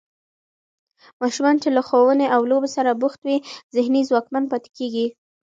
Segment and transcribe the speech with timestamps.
[1.21, 3.37] ماشومان چې له ښوونې او لوبو سره بوخت وي،
[3.75, 5.05] ذهني ځواکمن پاتې کېږي.